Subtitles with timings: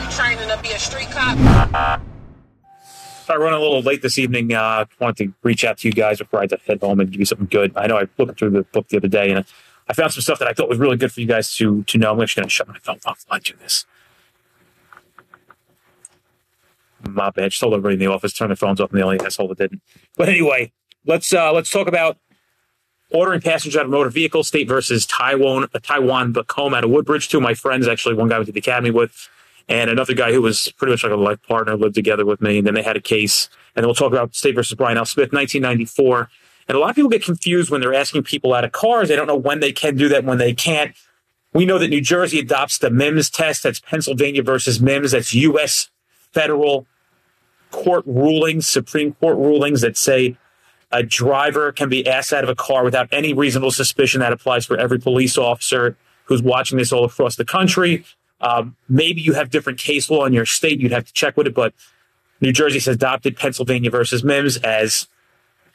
[0.00, 1.36] You training to be a street cop?
[3.28, 4.52] I run a little late this evening.
[4.54, 7.00] I Uh, wanted to reach out to you guys before I had to head home
[7.00, 7.72] and give you something good.
[7.76, 9.44] I know I looked through the book the other day and
[9.88, 11.98] I found some stuff that I thought was really good for you guys to to
[11.98, 12.12] know.
[12.12, 13.84] I'm just going to shut my phone off while I do this.
[17.06, 17.50] My bad.
[17.50, 19.58] Just told everybody in the office turn their phones off, and the only asshole that
[19.58, 19.82] didn't.
[20.16, 20.72] But anyway,
[21.06, 22.18] let's uh, let's talk about
[23.10, 25.68] ordering passengers out of motor vehicle State versus Taiwan.
[25.74, 27.28] Uh, Taiwan Bacome out of Woodbridge.
[27.28, 29.28] Two of my friends, actually, one guy went to the academy with,
[29.68, 32.58] and another guy who was pretty much like a life partner, lived together with me.
[32.58, 35.04] And then they had a case, and we'll talk about State versus Brian L.
[35.04, 36.28] Smith, 1994.
[36.66, 39.08] And a lot of people get confused when they're asking people out of cars.
[39.08, 40.96] They don't know when they can do that, when they can't.
[41.52, 43.62] We know that New Jersey adopts the Mimms test.
[43.62, 45.12] That's Pennsylvania versus Mimms.
[45.12, 45.90] That's U.S.
[46.32, 46.86] federal
[47.70, 50.36] court rulings, Supreme Court rulings that say
[50.94, 54.20] a driver can be asked out of a car without any reasonable suspicion.
[54.20, 55.96] That applies for every police officer
[56.26, 58.04] who's watching this all across the country.
[58.40, 60.80] Um, maybe you have different case law in your state.
[60.80, 61.74] You'd have to check with it, but
[62.40, 65.08] New Jersey has adopted Pennsylvania versus Mimms as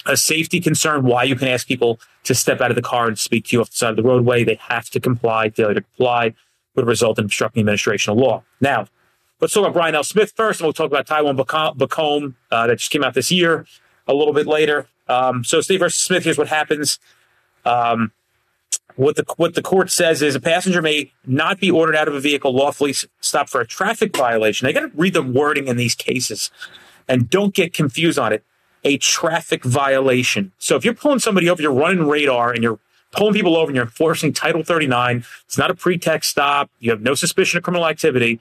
[0.05, 1.03] a safety concern.
[1.03, 3.61] Why you can ask people to step out of the car and speak to you
[3.61, 4.45] off the side of the roadway.
[4.45, 5.49] They have to comply.
[5.49, 6.33] Failure to comply
[6.75, 8.43] would result in obstructing administrative law.
[8.61, 8.87] Now,
[9.41, 10.03] let's talk about Brian L.
[10.05, 13.31] Smith first, and we'll talk about Taiwan Bacom- Bacome uh, that just came out this
[13.31, 13.65] year
[14.07, 14.87] a little bit later.
[15.09, 16.99] Um, so, State versus Smith, here's what happens.
[17.65, 18.11] Um,
[18.95, 22.13] what the what the court says is a passenger may not be ordered out of
[22.13, 24.67] a vehicle lawfully stopped for a traffic violation.
[24.67, 26.51] I got to read the wording in these cases,
[27.07, 28.43] and don't get confused on it.
[28.83, 30.51] A traffic violation.
[30.57, 32.79] So if you're pulling somebody over, you're running radar, and you're
[33.11, 35.25] pulling people over, and you're enforcing Title 39.
[35.45, 36.69] It's not a pretext stop.
[36.79, 38.39] You have no suspicion of criminal activity.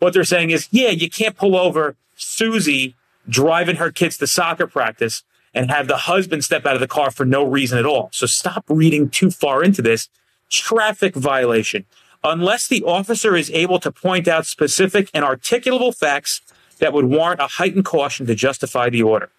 [0.00, 2.94] What they're saying is, yeah, you can't pull over Susie
[3.28, 7.10] driving her kids to soccer practice and have the husband step out of the car
[7.10, 8.08] for no reason at all.
[8.12, 10.08] So stop reading too far into this.
[10.50, 11.86] Traffic violation.
[12.22, 16.40] Unless the officer is able to point out specific and articulable facts
[16.78, 19.30] that would warrant a heightened caution to justify the order.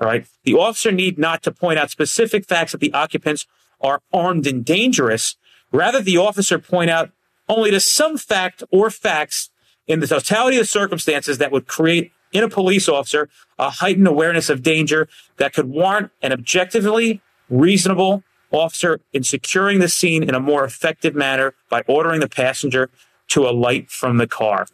[0.00, 0.26] All right.
[0.44, 3.46] The officer need not to point out specific facts that the occupants
[3.80, 5.36] are armed and dangerous.
[5.72, 7.10] Rather, the officer point out
[7.48, 9.50] only to some fact or facts
[9.86, 14.48] in the totality of circumstances that would create in a police officer a heightened awareness
[14.48, 20.40] of danger that could warrant an objectively reasonable officer in securing the scene in a
[20.40, 22.90] more effective manner by ordering the passenger
[23.28, 24.66] to alight from the car.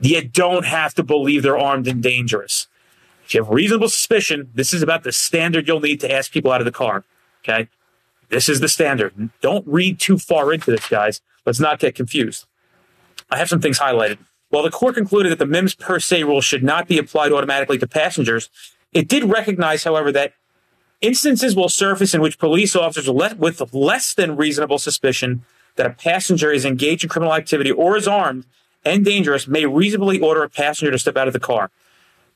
[0.00, 2.68] You don't have to believe they're armed and dangerous.
[3.24, 6.52] If you have reasonable suspicion, this is about the standard you'll need to ask people
[6.52, 7.04] out of the car.
[7.42, 7.68] Okay.
[8.28, 9.30] This is the standard.
[9.40, 11.20] Don't read too far into this, guys.
[11.46, 12.46] Let's not get confused.
[13.30, 14.18] I have some things highlighted.
[14.50, 17.78] While the court concluded that the Mimms per se rule should not be applied automatically
[17.78, 18.48] to passengers,
[18.92, 20.32] it did recognize, however, that
[21.00, 23.08] instances will surface in which police officers
[23.38, 25.44] with less than reasonable suspicion
[25.76, 28.46] that a passenger is engaged in criminal activity or is armed
[28.84, 31.70] and dangerous may reasonably order a passenger to step out of the car.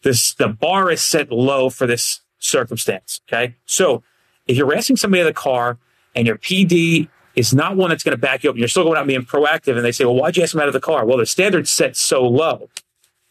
[0.03, 3.21] This the bar is set low for this circumstance.
[3.29, 4.03] Okay, so
[4.47, 5.79] if you're asking somebody of the car
[6.15, 8.97] and your PD is not one that's going to back you up, you're still going
[8.97, 10.81] out and being proactive, and they say, "Well, why'd you ask them out of the
[10.81, 12.69] car?" Well, the standard's set so low.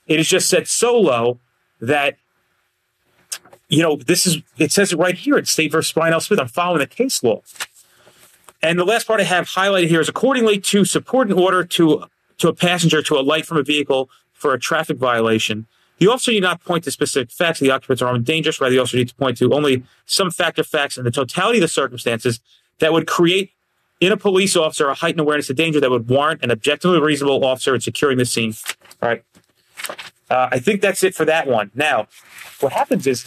[0.08, 1.40] It is just set so low
[1.80, 2.18] that
[3.70, 4.38] you know this is.
[4.58, 6.20] It says it right here at State versus Brian L.
[6.20, 6.40] Smith.
[6.40, 7.42] I'm following the case law.
[8.64, 12.06] And the last part I have highlighted here is accordingly to support an order to
[12.40, 15.68] to a passenger to alight from a vehicle for a traffic violation.
[16.00, 18.60] The officer need not point to specific facts the occupants are armed and dangerous.
[18.60, 21.60] Rather, the officer needs to point to only some fact or facts and the totality
[21.60, 22.40] of the circumstances
[22.80, 23.52] that would create
[24.02, 27.46] in a police officer a heightened awareness of danger that would warrant an objectively reasonable
[27.46, 28.54] officer in securing the scene.
[29.02, 29.24] All right.
[30.30, 31.72] Uh, I think that's it for that one.
[31.76, 32.08] Now,
[32.60, 33.26] what happens is,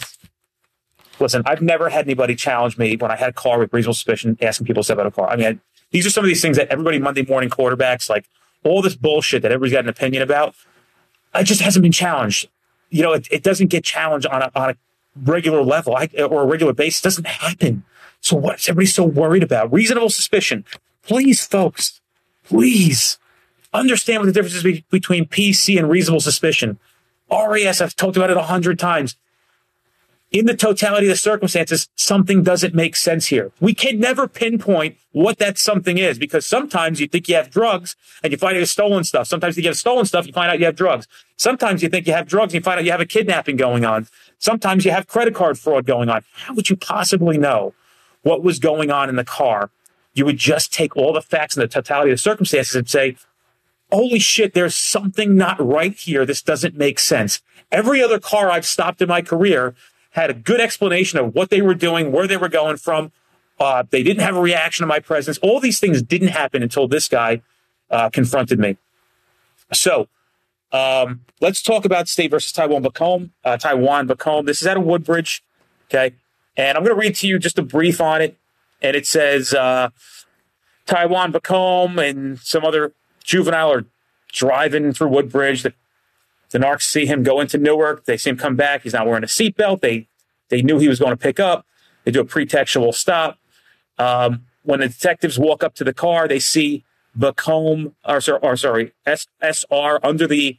[1.19, 4.37] listen, I've never had anybody challenge me when I had a car with reasonable suspicion
[4.41, 5.29] asking people to step out of a car.
[5.29, 5.59] I mean, I,
[5.91, 8.27] these are some of these things that everybody Monday morning quarterbacks, like
[8.63, 10.55] all this bullshit that everybody's got an opinion about,
[11.33, 12.49] it just hasn't been challenged.
[12.89, 14.75] You know, it, it doesn't get challenged on a, on a
[15.15, 16.73] regular level I, or a regular.
[16.77, 17.83] It doesn't happen.
[18.21, 19.71] So what is everybody so worried about?
[19.71, 20.65] Reasonable suspicion.
[21.03, 22.01] Please, folks,
[22.43, 23.19] please
[23.73, 26.79] understand what the difference is be- between PC and reasonable suspicion.
[27.29, 29.15] RAS, I've talked about it a hundred times.
[30.31, 33.51] In the totality of the circumstances, something doesn't make sense here.
[33.61, 37.95] We can never pinpoint what that something is because sometimes you think you have drugs
[38.21, 39.27] and you find out you have stolen stuff.
[39.27, 41.07] Sometimes you get stolen stuff, you find out you have drugs.
[41.37, 43.85] Sometimes you think you have drugs and you find out you have a kidnapping going
[43.85, 44.07] on.
[44.39, 46.23] Sometimes you have credit card fraud going on.
[46.33, 47.73] How would you possibly know
[48.21, 49.69] what was going on in the car?
[50.13, 53.17] You would just take all the facts and the totality of the circumstances and say,
[53.91, 56.25] holy shit, there's something not right here.
[56.25, 57.41] This doesn't make sense.
[57.71, 59.75] Every other car I've stopped in my career
[60.11, 63.11] had a good explanation of what they were doing, where they were going from,
[63.57, 65.37] Uh, they didn't have a reaction to my presence.
[65.39, 67.41] All these things didn't happen until this guy
[67.89, 68.75] uh, confronted me.
[69.71, 70.09] So
[70.71, 73.31] um, let's talk about State versus Taiwan Bacome.
[73.43, 74.45] Uh, Taiwan Bacome.
[74.45, 75.43] This is out of Woodbridge.
[75.89, 76.15] Okay.
[76.57, 78.37] And I'm going to read to you just a brief on it.
[78.81, 79.89] And it says uh,
[80.85, 83.85] Taiwan Bacome and some other juvenile are
[84.31, 85.63] driving through Woodbridge.
[85.63, 85.73] The,
[86.51, 88.05] the narcs see him go into Newark.
[88.05, 88.83] They see him come back.
[88.83, 89.81] He's not wearing a seatbelt.
[89.81, 90.07] They
[90.49, 91.65] they knew he was going to pick up.
[92.03, 93.39] They do a pretextual stop.
[93.97, 96.83] Um, when the detectives walk up to the car, they see
[97.17, 100.57] Bacome, or, or sorry, SR under the,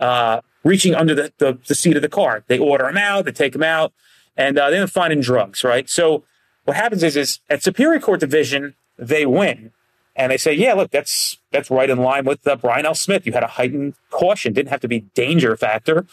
[0.00, 2.44] uh, reaching under the, the, the, seat of the car.
[2.46, 3.92] They order him out, they take him out,
[4.36, 5.88] and uh, they end up finding drugs, right?
[5.88, 6.24] So
[6.64, 9.72] what happens is, is at Superior Court Division, they win.
[10.14, 12.94] And they say, yeah, look, that's that's right in line with uh, Brian L.
[12.94, 13.24] Smith.
[13.24, 16.06] You had a heightened caution, didn't have to be danger factor.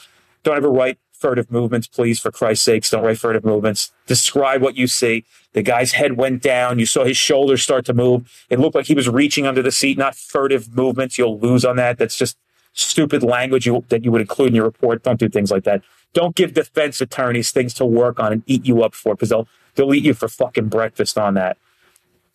[0.44, 2.92] Don't ever write furtive movements, please, for Christ's sakes.
[2.92, 3.92] Don't write furtive movements.
[4.06, 5.26] Describe what you see.
[5.54, 6.78] The guy's head went down.
[6.78, 8.46] You saw his shoulders start to move.
[8.48, 11.18] It looked like he was reaching under the seat, not furtive movements.
[11.18, 11.98] You'll lose on that.
[11.98, 12.38] That's just
[12.74, 15.02] stupid language you, that you would include in your report.
[15.02, 15.82] Don't do things like that.
[16.14, 19.48] Don't give defense attorneys things to work on and eat you up for because they'll,
[19.74, 21.58] they'll eat you for fucking breakfast on that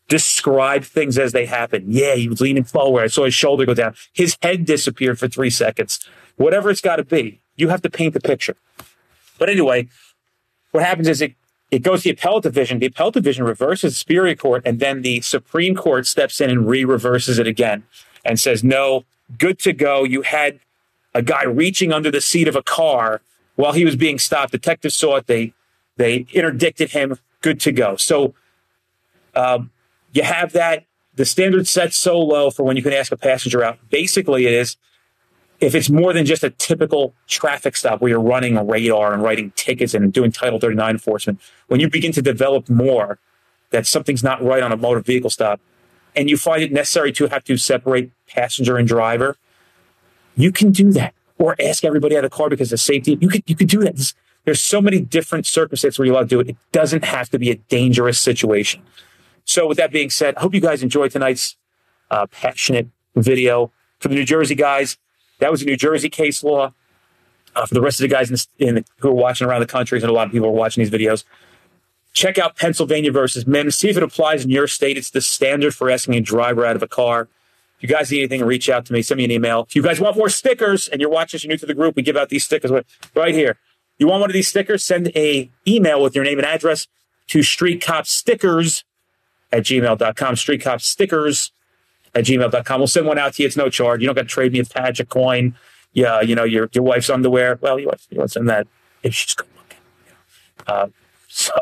[0.08, 1.84] describe things as they happen.
[1.86, 3.04] Yeah, he was leaning forward.
[3.04, 3.94] I saw his shoulder go down.
[4.12, 6.04] His head disappeared for three seconds.
[6.34, 8.56] Whatever it's got to be, you have to paint the picture.
[9.38, 9.88] But anyway,
[10.70, 11.34] what happens is it,
[11.70, 12.78] it goes to the appellate division.
[12.78, 16.68] The appellate division reverses the Superior Court, and then the Supreme Court steps in and
[16.68, 17.84] re reverses it again
[18.24, 19.04] and says, no,
[19.38, 20.04] good to go.
[20.04, 20.60] You had
[21.14, 23.22] a guy reaching under the seat of a car
[23.56, 24.52] while he was being stopped.
[24.52, 25.26] Detectives saw it.
[25.26, 25.52] They,
[25.96, 27.18] they interdicted him.
[27.40, 27.96] Good to go.
[27.96, 28.34] So,
[29.34, 29.70] um,
[30.12, 30.84] you have that.
[31.14, 33.78] The standard set so low for when you can ask a passenger out.
[33.90, 34.76] Basically, it is
[35.60, 39.22] if it's more than just a typical traffic stop where you're running a radar and
[39.22, 43.18] writing tickets and doing Title 39 enforcement, when you begin to develop more
[43.70, 45.60] that something's not right on a motor vehicle stop,
[46.16, 49.36] and you find it necessary to have to separate passenger and driver,
[50.34, 51.14] you can do that.
[51.38, 53.16] Or ask everybody out of the car because of safety.
[53.18, 54.12] You could you could do that.
[54.44, 56.50] There's so many different circumstances where you're allowed to do it.
[56.50, 58.82] It doesn't have to be a dangerous situation.
[59.46, 61.56] So, with that being said, I hope you guys enjoyed tonight's
[62.10, 63.72] uh, passionate video.
[64.00, 64.98] For the New Jersey guys,
[65.40, 66.72] that was a New Jersey case law.
[67.56, 70.00] Uh, for the rest of the guys in, in, who are watching around the country,
[70.00, 71.24] and a lot of people are watching these videos,
[72.12, 73.74] check out Pennsylvania versus Mimms.
[73.74, 74.96] See if it applies in your state.
[74.96, 77.28] It's the standard for asking a driver out of a car.
[77.80, 79.02] If you guys need anything, reach out to me.
[79.02, 79.62] Send me an email.
[79.68, 82.02] If you guys want more stickers and you're watching, you're new to the group, we
[82.02, 82.70] give out these stickers
[83.14, 83.56] right here.
[83.98, 84.84] You want one of these stickers?
[84.84, 86.86] Send a email with your name and address
[87.28, 88.84] to Street Cop Stickers
[89.52, 90.36] at gmail.com.
[90.36, 91.52] Street Cop stickers
[92.14, 92.80] at gmail.com.
[92.80, 93.46] We'll send one out to you.
[93.46, 94.00] It's no charge.
[94.00, 95.54] You don't got to trade me a patch, a coin.
[95.92, 97.58] Yeah, you know, your your wife's underwear.
[97.60, 98.66] Well, you want, to send that
[99.02, 99.78] if she's good looking.
[100.66, 100.88] Uh,
[101.28, 101.52] so,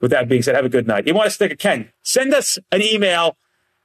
[0.00, 1.06] with that being said, have a good night.
[1.06, 1.90] You want a sticker, Ken?
[2.02, 3.36] Send us an email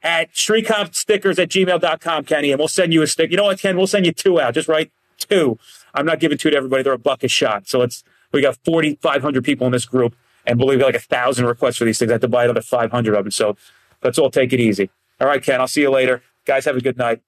[0.02, 3.30] at streetcopstickers at gmail.com, Kenny, and we'll send you a sticker.
[3.30, 3.76] You know what, Ken?
[3.76, 4.54] We'll send you two out.
[4.54, 5.58] Just write two.
[5.94, 6.82] I'm not giving two to everybody.
[6.82, 7.68] They're a buck a shot.
[7.68, 10.14] So let's, we got 4,500 people in this group
[10.46, 12.10] and believe me, like a thousand requests for these things.
[12.10, 13.30] I have to buy another 500 of them.
[13.30, 13.56] So
[14.02, 14.90] let's all take it easy.
[15.20, 16.22] All right, Ken, I'll see you later.
[16.46, 17.20] Guys, have a good night.